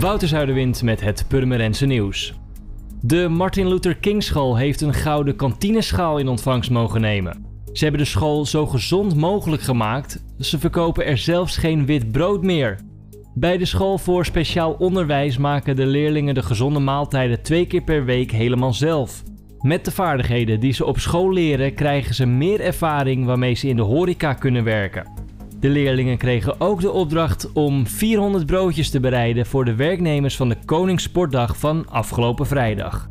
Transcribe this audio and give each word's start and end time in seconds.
Wouter 0.00 0.28
Zuiderwind 0.28 0.82
met 0.82 1.00
het 1.00 1.24
Purmerense 1.28 1.86
nieuws. 1.86 2.34
De 3.00 3.28
Martin 3.28 3.68
Luther 3.68 3.96
King 3.96 4.22
School 4.22 4.56
heeft 4.56 4.80
een 4.80 4.94
gouden 4.94 5.36
kantineschaal 5.36 6.18
in 6.18 6.28
ontvangst 6.28 6.70
mogen 6.70 7.00
nemen. 7.00 7.46
Ze 7.72 7.82
hebben 7.82 8.02
de 8.02 8.08
school 8.08 8.46
zo 8.46 8.66
gezond 8.66 9.14
mogelijk 9.14 9.62
gemaakt, 9.62 10.24
ze 10.40 10.58
verkopen 10.58 11.06
er 11.06 11.18
zelfs 11.18 11.56
geen 11.56 11.86
wit 11.86 12.12
brood 12.12 12.42
meer. 12.42 12.78
Bij 13.34 13.56
de 13.56 13.64
school 13.64 13.98
voor 13.98 14.24
speciaal 14.24 14.72
onderwijs 14.72 15.38
maken 15.38 15.76
de 15.76 15.86
leerlingen 15.86 16.34
de 16.34 16.42
gezonde 16.42 16.80
maaltijden 16.80 17.42
twee 17.42 17.66
keer 17.66 17.82
per 17.82 18.04
week 18.04 18.30
helemaal 18.30 18.72
zelf. 18.72 19.22
Met 19.60 19.84
de 19.84 19.90
vaardigheden 19.90 20.60
die 20.60 20.72
ze 20.72 20.84
op 20.84 20.98
school 20.98 21.32
leren 21.32 21.74
krijgen 21.74 22.14
ze 22.14 22.26
meer 22.26 22.60
ervaring 22.60 23.24
waarmee 23.24 23.54
ze 23.54 23.68
in 23.68 23.76
de 23.76 23.82
horeca 23.82 24.32
kunnen 24.34 24.64
werken. 24.64 25.25
De 25.60 25.68
leerlingen 25.68 26.16
kregen 26.16 26.60
ook 26.60 26.80
de 26.80 26.90
opdracht 26.90 27.52
om 27.52 27.86
400 27.86 28.46
broodjes 28.46 28.90
te 28.90 29.00
bereiden 29.00 29.46
voor 29.46 29.64
de 29.64 29.74
werknemers 29.74 30.36
van 30.36 30.48
de 30.48 30.56
Koningssportdag 30.64 31.58
van 31.58 31.88
afgelopen 31.88 32.46
vrijdag. 32.46 33.08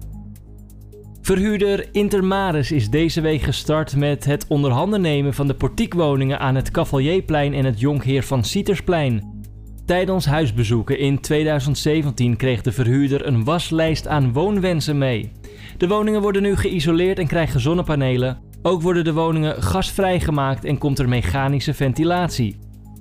Verhuurder 1.21 1.87
Intermaris 1.91 2.71
is 2.71 2.89
deze 2.89 3.21
week 3.21 3.41
gestart 3.41 3.95
met 3.95 4.25
het 4.25 4.45
onderhanden 4.47 5.01
nemen 5.01 5.33
van 5.33 5.47
de 5.47 5.53
portiekwoningen 5.53 6.39
aan 6.39 6.55
het 6.55 6.71
Cavalierplein 6.71 7.53
en 7.53 7.65
het 7.65 7.79
Jonkheer 7.79 8.23
van 8.23 8.43
Sietersplein. 8.43 9.43
Tijdens 9.85 10.25
huisbezoeken 10.25 10.99
in 10.99 11.19
2017 11.19 12.35
kreeg 12.35 12.61
de 12.61 12.71
verhuurder 12.71 13.27
een 13.27 13.43
waslijst 13.43 14.07
aan 14.07 14.33
woonwensen 14.33 14.97
mee. 14.97 15.31
De 15.77 15.87
woningen 15.87 16.21
worden 16.21 16.41
nu 16.41 16.55
geïsoleerd 16.55 17.19
en 17.19 17.27
krijgen 17.27 17.59
zonnepanelen, 17.59 18.37
ook 18.65 18.81
worden 18.81 19.03
de 19.03 19.13
woningen 19.13 19.63
gasvrij 19.63 20.19
gemaakt 20.19 20.65
en 20.65 20.77
komt 20.77 20.99
er 20.99 21.09
mechanische 21.09 21.73
ventilatie. 21.73 22.57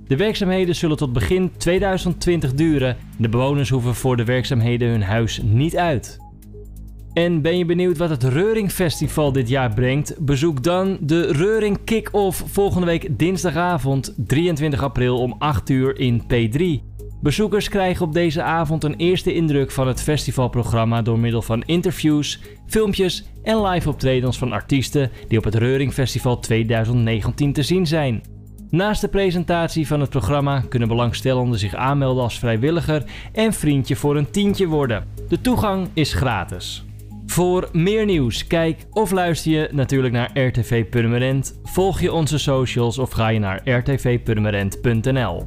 De 0.07 0.17
werkzaamheden 0.17 0.75
zullen 0.75 0.97
tot 0.97 1.13
begin 1.13 1.51
2020 1.57 2.55
duren. 2.55 2.97
De 3.19 3.29
bewoners 3.29 3.69
hoeven 3.69 3.95
voor 3.95 4.17
de 4.17 4.25
werkzaamheden 4.25 4.89
hun 4.89 5.03
huis 5.03 5.41
niet 5.43 5.77
uit. 5.77 6.19
En 7.13 7.43
ben 7.43 7.59
je 7.59 7.65
benieuwd 7.65 7.97
wat 7.97 8.11
het 8.11 8.23
Reuring 8.23 8.73
Festival 8.73 9.33
dit 9.33 9.49
jaar 9.49 9.75
brengt? 9.75 10.25
Bezoek 10.25 10.63
dan 10.63 10.99
de 11.01 11.33
Reuring 11.33 11.85
Kick-Off 11.85 12.45
volgende 12.47 12.87
week 12.87 13.19
dinsdagavond 13.19 14.15
23 14.17 14.83
april 14.83 15.19
om 15.19 15.35
8 15.39 15.71
uur 15.71 15.99
in 15.99 16.23
P3. 16.23 16.94
Bezoekers 17.25 17.69
krijgen 17.69 18.07
op 18.07 18.13
deze 18.13 18.43
avond 18.43 18.85
een 18.85 18.97
eerste 18.97 19.35
indruk 19.35 19.71
van 19.71 19.87
het 19.87 20.03
festivalprogramma 20.03 21.03
door 21.03 21.19
middel 21.19 21.43
van 21.43 21.63
interviews, 21.67 22.41
filmpjes 22.67 23.25
en 23.43 23.63
live 23.67 23.89
optredens 23.89 24.39
van 24.39 24.53
artiesten 24.53 25.11
die 25.29 25.39
op 25.39 25.45
het 25.45 25.55
Reuring 25.55 25.93
Festival 25.93 26.39
2019 26.39 27.53
te 27.53 27.63
zien 27.63 27.87
zijn. 27.87 28.23
Naast 28.71 29.01
de 29.01 29.09
presentatie 29.09 29.87
van 29.87 30.01
het 30.01 30.11
programma 30.11 30.65
kunnen 30.69 30.89
belangstellenden 30.89 31.59
zich 31.59 31.75
aanmelden 31.75 32.23
als 32.23 32.39
vrijwilliger 32.39 33.05
en 33.33 33.53
vriendje 33.53 33.97
voor 33.97 34.17
een 34.17 34.31
tientje 34.31 34.67
worden. 34.67 35.07
De 35.29 35.41
toegang 35.41 35.89
is 35.93 36.13
gratis. 36.13 36.85
Voor 37.27 37.69
meer 37.73 38.05
nieuws, 38.05 38.47
kijk 38.47 38.87
of 38.91 39.11
luister 39.11 39.53
je 39.53 39.69
natuurlijk 39.73 40.15
naar 40.15 40.39
RTV 40.39 40.85
Purmerend, 40.85 41.61
volg 41.63 42.01
je 42.01 42.13
onze 42.13 42.39
socials 42.39 42.99
of 42.99 43.11
ga 43.11 43.29
je 43.29 43.39
naar 43.39 43.69
rtvpurmerend.nl. 43.69 45.43